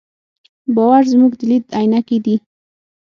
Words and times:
باور 0.75 1.03
زموږ 1.13 1.31
د 1.39 1.41
لید 1.49 1.65
عینکې 1.77 2.17
دي. 2.25 2.35